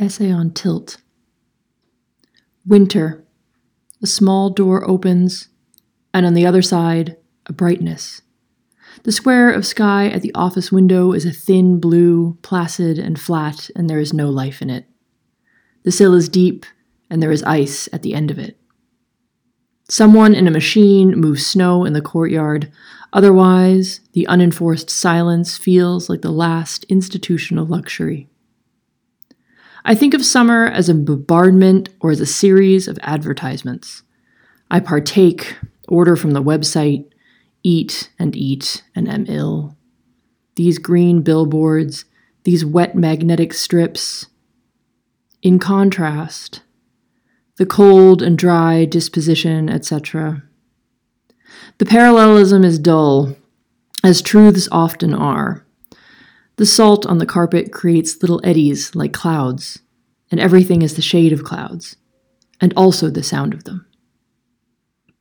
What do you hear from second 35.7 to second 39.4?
order from the website, eat and eat and am